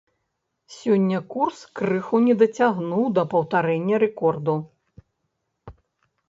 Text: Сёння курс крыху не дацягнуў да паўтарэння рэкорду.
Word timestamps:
Сёння 0.77 1.19
курс 1.33 1.59
крыху 1.79 2.21
не 2.29 2.35
дацягнуў 2.39 3.03
да 3.19 3.27
паўтарэння 3.35 3.95
рэкорду. 4.05 4.57